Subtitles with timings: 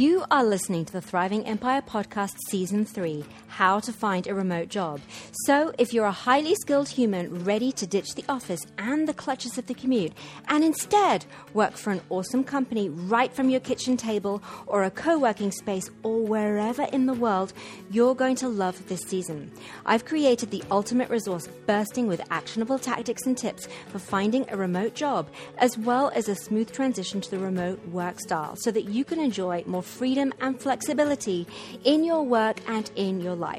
[0.00, 3.22] You are listening to the Thriving Empire Podcast Season 3
[3.60, 5.02] How to Find a Remote Job.
[5.44, 9.58] So, if you're a highly skilled human ready to ditch the office and the clutches
[9.58, 10.14] of the commute
[10.48, 15.18] and instead work for an awesome company right from your kitchen table or a co
[15.18, 17.52] working space or wherever in the world,
[17.90, 19.52] you're going to love this season.
[19.84, 24.94] I've created the ultimate resource bursting with actionable tactics and tips for finding a remote
[24.94, 29.04] job, as well as a smooth transition to the remote work style so that you
[29.04, 31.46] can enjoy more freedom and flexibility
[31.84, 33.49] in your work and in your life.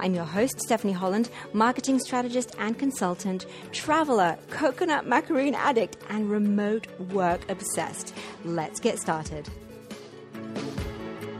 [0.00, 6.86] I'm your host, Stephanie Holland, marketing strategist and consultant, traveler, coconut macaroon addict, and remote
[7.12, 8.14] work obsessed.
[8.44, 9.48] Let's get started.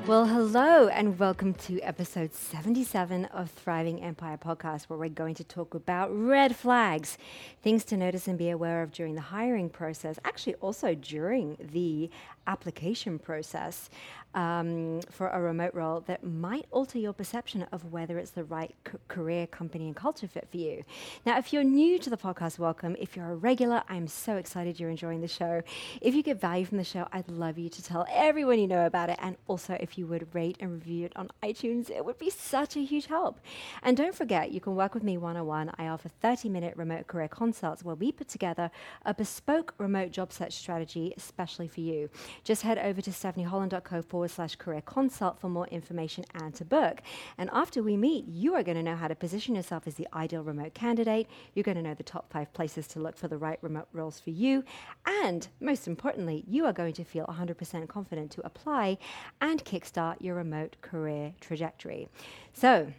[0.06, 5.44] Well, hello, and welcome to episode 77 of Thriving Empire podcast, where we're going to
[5.44, 7.16] talk about red flags,
[7.62, 12.10] things to notice and be aware of during the hiring process, actually, also during the
[12.46, 13.90] application process
[14.34, 18.74] um, for a remote role that might alter your perception of whether it's the right
[18.86, 20.82] c- career, company, and culture fit for you.
[21.24, 22.96] Now, if you're new to the podcast, welcome.
[22.98, 25.62] If you're a regular, I'm so excited you're enjoying the show.
[26.00, 28.86] If you get value from the show, I'd love you to tell everyone you know
[28.86, 29.18] about it.
[29.22, 32.76] And also, if you would rate and review it on iTunes, it would be such
[32.76, 33.40] a huge help.
[33.82, 35.70] And don't forget, you can work with me one on one.
[35.78, 38.70] I offer 30 minute remote career consults where we put together
[39.04, 42.10] a bespoke remote job search strategy, especially for you.
[42.42, 47.00] Just head over to stephanieholland.co forward slash career consult for more information and to book.
[47.38, 50.08] And after we meet, you are going to know how to position yourself as the
[50.12, 51.28] ideal remote candidate.
[51.54, 54.18] You're going to know the top five places to look for the right remote roles
[54.18, 54.64] for you.
[55.06, 58.98] And most importantly, you are going to feel 100% confident to apply
[59.40, 62.08] and kickstart your remote career trajectory.
[62.52, 62.92] So,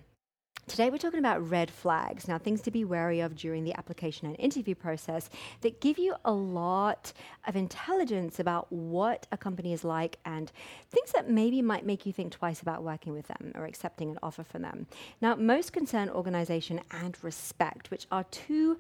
[0.68, 2.28] Today, we're talking about red flags.
[2.28, 5.30] Now, things to be wary of during the application and interview process
[5.62, 7.14] that give you a lot
[7.48, 10.52] of intelligence about what a company is like and
[10.90, 14.20] things that maybe might make you think twice about working with them or accepting an
[14.24, 14.88] offer from them.
[15.22, 18.80] Now, most concern organization and respect, which are two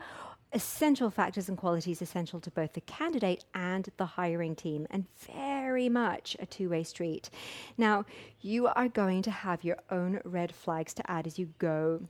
[0.53, 5.54] essential factors and qualities essential to both the candidate and the hiring team, and very
[5.89, 7.29] much a two way street.
[7.77, 8.05] Now,
[8.41, 12.07] you are going to have your own red flags to add as you go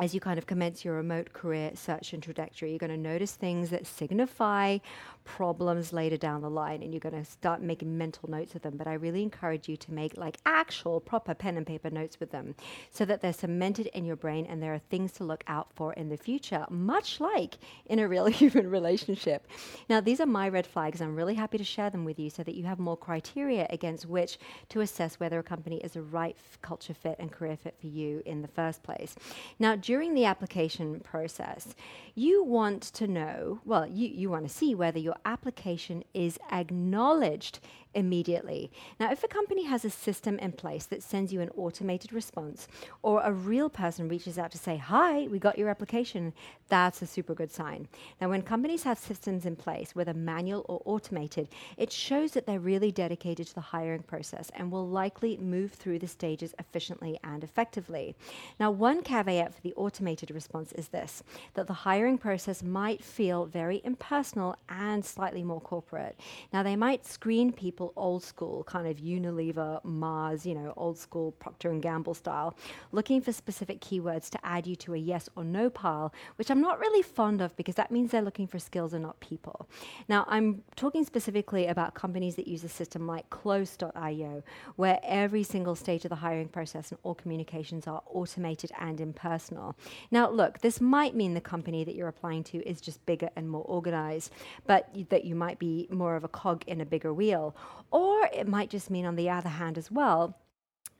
[0.00, 3.32] as you kind of commence your remote career search and trajectory, you're going to notice
[3.32, 4.78] things that signify
[5.24, 8.76] problems later down the line and you're going to start making mental notes of them.
[8.76, 12.30] But I really encourage you to make like actual proper pen and paper notes with
[12.30, 12.54] them
[12.90, 15.92] so that they're cemented in your brain and there are things to look out for
[15.94, 19.46] in the future, much like in a real human relationship.
[19.88, 21.00] Now, these are my red flags.
[21.00, 24.06] I'm really happy to share them with you so that you have more criteria against
[24.06, 24.38] which
[24.70, 27.86] to assess whether a company is a right f- culture fit and career fit for
[27.86, 29.14] you in the first place.
[29.58, 31.74] Now, during the application process,
[32.14, 37.60] you want to know, well, you, you want to see whether your application is acknowledged
[37.94, 38.70] immediately.
[39.00, 42.68] Now, if a company has a system in place that sends you an automated response,
[43.02, 46.32] or a real person reaches out to say, Hi, we got your application,
[46.68, 47.88] that's a super good sign.
[48.20, 52.60] Now, when companies have systems in place, whether manual or automated, it shows that they're
[52.60, 57.44] really dedicated to the hiring process and will likely move through the stages efficiently and
[57.44, 58.14] effectively.
[58.58, 61.22] Now, one caveat for the automated response is this
[61.54, 66.18] that the hiring process might feel very impersonal and slightly more corporate.
[66.52, 71.32] Now, they might screen people old school, kind of Unilever, Mars, you know, old school
[71.32, 72.56] Procter and Gamble style,
[72.92, 76.60] looking for specific keywords to add you to a yes or no pile, which I'm
[76.60, 79.68] not really fond of because that means they're looking for skills and not people.
[80.08, 84.42] Now, I'm talking specifically about companies that use a system like Close.io,
[84.76, 89.76] where every single stage of the hiring process and all communications are automated and impersonal.
[90.10, 93.48] Now, look, this might mean the company that you're applying to is just bigger and
[93.48, 94.32] more organized,
[94.66, 97.54] but y- that you might be more of a cog in a bigger wheel.
[97.90, 100.38] Or it might just mean, on the other hand, as well,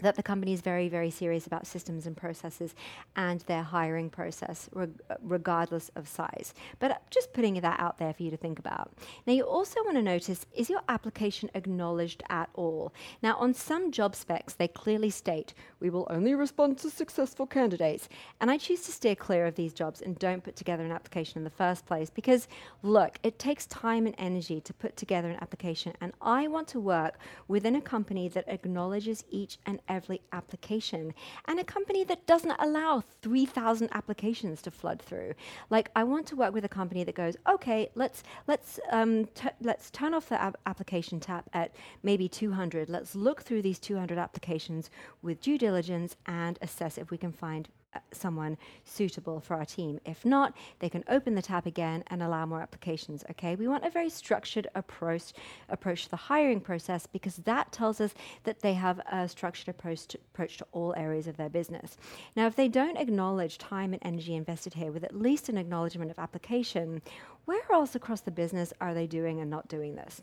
[0.00, 2.75] that the company is very, very serious about systems and processes
[3.16, 6.53] and their hiring process, reg- regardless of size.
[6.78, 8.93] But uh, just putting that out there for you to think about.
[9.27, 12.93] Now, you also want to notice is your application acknowledged at all?
[13.22, 18.08] Now, on some job specs, they clearly state we will only respond to successful candidates.
[18.40, 21.38] And I choose to steer clear of these jobs and don't put together an application
[21.38, 22.49] in the first place because,
[22.82, 25.93] look, it takes time and energy to put together an application.
[26.00, 27.19] And I want to work
[27.49, 31.15] within a company that acknowledges each and every application
[31.47, 35.35] and a company that doesn't allow 3,000 applications to flood through.
[35.71, 39.29] Like, I want to work with a company that goes, okay, let's, let's, um,
[39.61, 42.89] let's turn off the application tab at maybe 200.
[42.89, 44.91] Let's look through these 200 applications
[45.23, 47.69] with due diligence and assess if we can find
[48.12, 50.00] someone suitable for our team.
[50.05, 53.25] If not, they can open the tab again and allow more applications.
[53.31, 55.32] Okay, we want a very structured approach
[55.69, 58.14] approach to the hiring process because that tells us
[58.44, 61.96] that they have a structured approach to, approach to all areas of their business.
[62.37, 66.11] Now, if they don't acknowledge time and energy invested here with at least an acknowledgement
[66.11, 67.02] of application,
[67.44, 70.23] where else across the business are they doing and not doing this?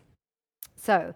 [0.75, 1.13] So,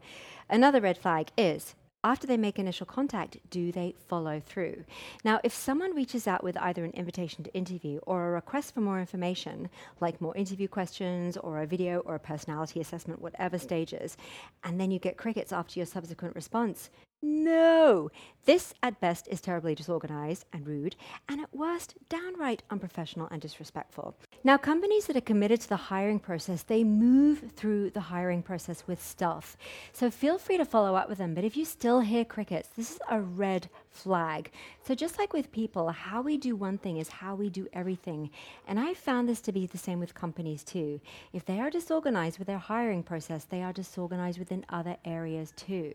[0.50, 1.76] another red flag is
[2.06, 4.86] after they make initial contact, do they follow through?
[5.24, 8.82] Now, if someone reaches out with either an invitation to interview or a request for
[8.82, 9.70] more information,
[10.00, 14.18] like more interview questions or a video or a personality assessment, whatever stages,
[14.64, 16.92] and then you get crickets after your subsequent response,
[17.24, 18.12] no!
[18.46, 20.96] This, at best, is terribly disorganized and rude,
[21.28, 24.16] and at worst, downright unprofessional and disrespectful.
[24.46, 28.84] Now, companies that are committed to the hiring process, they move through the hiring process
[28.86, 29.58] with stealth.
[29.92, 32.92] So feel free to follow up with them, but if you still hear crickets, this
[32.92, 34.52] is a red flag.
[34.84, 38.30] So, just like with people, how we do one thing is how we do everything.
[38.68, 41.00] And I found this to be the same with companies too.
[41.34, 45.94] If they are disorganized with their hiring process, they are disorganized within other areas too.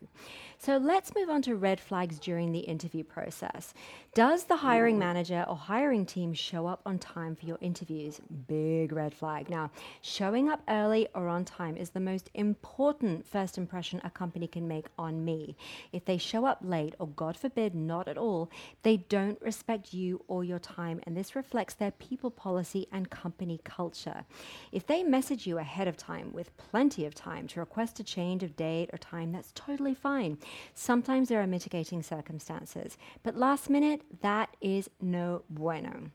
[0.58, 3.75] So, let's move on to red flags during the interview process.
[4.14, 8.20] Does the hiring manager or hiring team show up on time for your interviews?
[8.49, 9.49] Big red flag.
[9.49, 9.70] Now,
[10.02, 14.67] showing up early or on time is the most important first impression a company can
[14.67, 15.56] make on me.
[15.93, 18.50] If they show up late, or God forbid, not at all.
[18.84, 23.60] They don't respect you or your time, and this reflects their people policy and company
[23.64, 24.25] culture.
[24.70, 28.42] If they message you ahead of time with plenty of time to request a change
[28.44, 30.38] of date or time, that's totally fine.
[30.75, 36.10] Sometimes there are mitigating circumstances, but last minute, that is no bueno.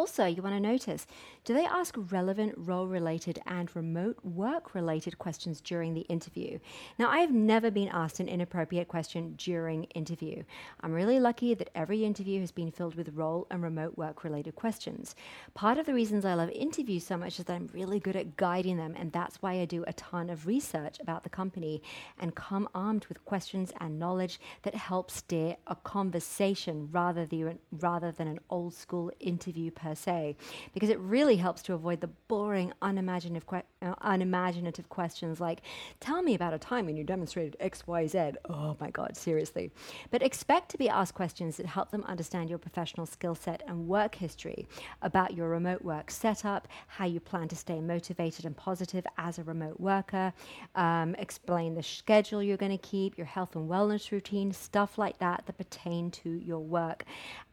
[0.00, 1.06] Also, you want to notice
[1.44, 6.58] do they ask relevant role related and remote work related questions during the interview?
[6.98, 10.42] Now, I have never been asked an inappropriate question during interview.
[10.80, 14.54] I'm really lucky that every interview has been filled with role and remote work related
[14.54, 15.14] questions.
[15.52, 18.38] Part of the reasons I love interviews so much is that I'm really good at
[18.38, 21.82] guiding them, and that's why I do a ton of research about the company
[22.18, 28.12] and come armed with questions and knowledge that help steer a conversation rather than, rather
[28.12, 30.36] than an old school interview per se,
[30.72, 35.62] because it really helps to avoid the boring, unimaginative, que- uh, unimaginative questions like,
[35.98, 38.32] tell me about a time when you demonstrated X, Y, Z.
[38.48, 39.70] Oh my God, seriously.
[40.10, 43.88] But expect to be asked questions that help them understand your professional skill set and
[43.88, 44.66] work history,
[45.02, 49.42] about your remote work setup, how you plan to stay motivated and positive as a
[49.42, 50.32] remote worker,
[50.76, 55.18] um, explain the schedule you're going to keep, your health and wellness routine, stuff like
[55.18, 57.04] that that pertain to your work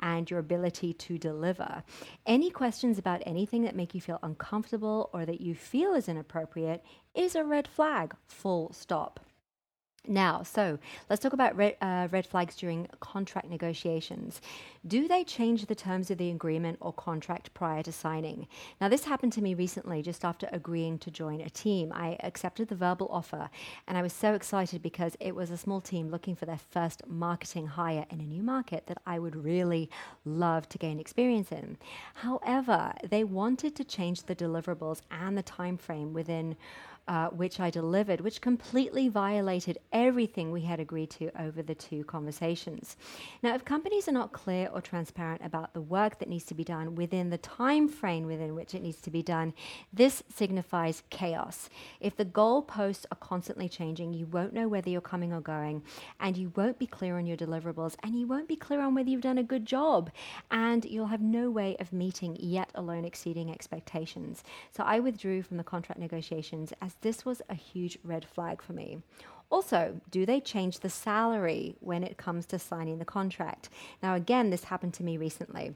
[0.01, 1.84] and your ability to deliver.
[2.27, 6.83] Any questions about anything that make you feel uncomfortable or that you feel is inappropriate
[7.15, 9.21] is a red flag, full stop.
[10.07, 14.42] Now, so let's talk about red, uh, red, flags during contract negotiations.
[14.88, 18.48] Do they change the terms of the agreement or contract prior to signing?
[18.80, 21.92] Now, this happened to me recently just after agreeing to join a team.
[21.94, 23.50] I accepted the verbal offer
[23.88, 27.06] and I was so excited because it was a small team looking for their first
[27.06, 29.89] marketing hire in a new market that I would really
[30.24, 31.77] love to gain experience in.
[32.15, 36.56] However, they wanted to change the deliverables and the time frame within
[37.07, 42.04] uh, which I delivered, which completely violated everything we had agreed to over the two
[42.04, 42.98] conversations.
[43.42, 46.63] Now, if companies are not clear or transparent about the work that needs to be
[46.63, 49.54] done within the time frame within which it needs to be done,
[49.94, 51.69] this signifies chaos.
[52.00, 55.83] If the goalposts are constantly changing, you won't know whether you're coming or going,
[56.19, 59.10] and you won't be clear on your deliverables, and you won't be clear on whether
[59.10, 60.12] you've done a good job,
[60.51, 64.43] and you'll have no way of meeting, yet alone exceeding expectations.
[64.75, 68.74] So I withdrew from the contract negotiations as this was a huge red flag for
[68.74, 69.00] me.
[69.50, 73.70] Also, do they change the salary when it comes to signing the contract?
[74.04, 75.75] Now, again, this happened to me recently.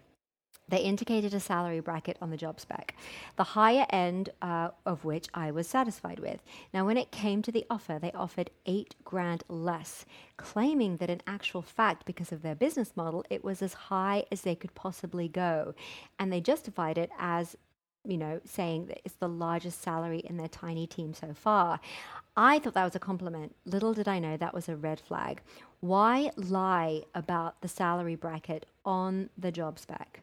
[0.68, 2.96] They indicated a salary bracket on the job spec,
[3.36, 6.42] the higher end uh, of which I was satisfied with.
[6.74, 10.06] Now, when it came to the offer, they offered eight grand less,
[10.38, 14.42] claiming that in actual fact, because of their business model, it was as high as
[14.42, 15.74] they could possibly go.
[16.18, 17.58] And they justified it as
[18.04, 21.80] you know, saying that it's the largest salary in their tiny team so far.
[22.36, 23.56] I thought that was a compliment.
[23.66, 25.42] Little did I know that was a red flag.
[25.82, 30.22] Why lie about the salary bracket on the job spec?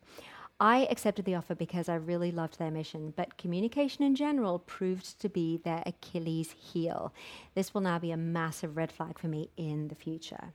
[0.60, 5.20] I accepted the offer because I really loved their mission, but communication in general proved
[5.20, 7.12] to be their Achilles heel.
[7.54, 10.52] This will now be a massive red flag for me in the future.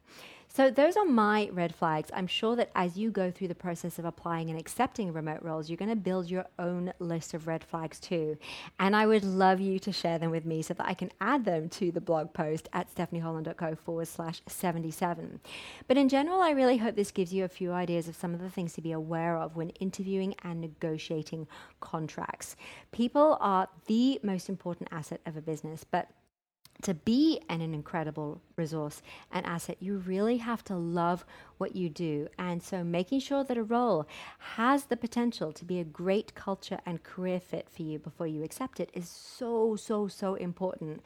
[0.55, 2.11] So, those are my red flags.
[2.13, 5.67] I'm sure that as you go through the process of applying and accepting remote roles,
[5.67, 8.37] you're going to build your own list of red flags too.
[8.79, 11.43] And I would love you to share them with me so that I can add
[11.43, 15.39] them to the blog post at stephanieholland.co forward slash 77.
[15.87, 18.39] But in general, I really hope this gives you a few ideas of some of
[18.39, 21.47] the things to be aware of when interviewing and negotiating
[21.79, 22.55] contracts.
[22.91, 26.11] People are the most important asset of a business, but
[26.81, 29.01] to be an, an incredible resource
[29.31, 31.25] and asset, you really have to love
[31.63, 32.27] what you do.
[32.37, 34.05] And so, making sure that a role
[34.57, 38.43] has the potential to be a great culture and career fit for you before you
[38.43, 41.01] accept it is so, so, so important.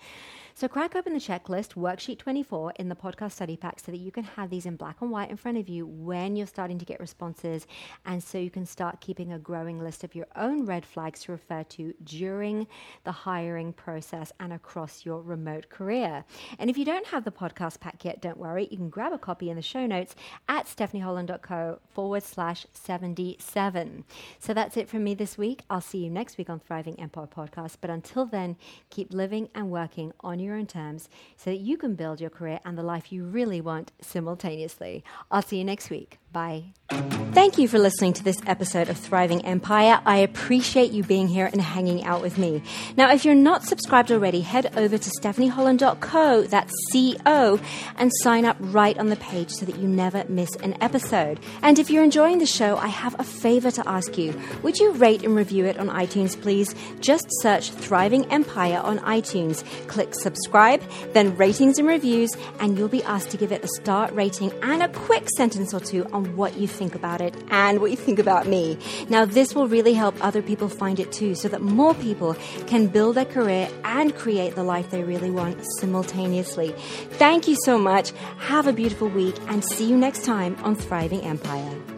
[0.55, 4.11] So, crack open the checklist, worksheet 24, in the podcast study pack so that you
[4.11, 6.85] can have these in black and white in front of you when you're starting to
[6.85, 7.67] get responses.
[8.03, 11.33] And so you can start keeping a growing list of your own red flags to
[11.33, 12.65] refer to during
[13.03, 16.25] the hiring process and across your remote career.
[16.57, 18.67] And if you don't have the podcast pack yet, don't worry.
[18.71, 20.15] You can grab a copy in the show notes
[20.47, 24.03] at stephanieholland.co forward slash 77.
[24.39, 25.63] So that's it from me this week.
[25.69, 27.77] I'll see you next week on Thriving Empire Podcast.
[27.81, 28.57] But until then,
[28.89, 32.59] keep living and working on your own terms so that you can build your career
[32.65, 35.03] and the life you really want simultaneously.
[35.31, 36.19] I'll see you next week.
[36.31, 36.73] Bye.
[36.89, 40.01] Thank you for listening to this episode of Thriving Empire.
[40.05, 42.63] I appreciate you being here and hanging out with me.
[42.95, 47.59] Now, if you're not subscribed already, head over to stephanieholland.co, that's C-O,
[47.97, 51.39] and sign up right on the page so that you never miss an episode.
[51.61, 54.39] And if you're enjoying the show, I have a favor to ask you.
[54.63, 56.73] Would you rate and review it on iTunes, please?
[57.01, 59.63] Just search Thriving Empire on iTunes.
[59.87, 60.81] Click subscribe,
[61.13, 64.81] then ratings and reviews, and you'll be asked to give it a star rating and
[64.81, 68.19] a quick sentence or two on what you think about it and what you think
[68.19, 68.77] about me.
[69.09, 72.35] Now, this will really help other people find it too, so that more people
[72.67, 76.73] can build their career and create the life they really want simultaneously.
[77.11, 78.11] Thank you so much.
[78.39, 81.96] Have a beautiful week and see you next time on Thriving Empire.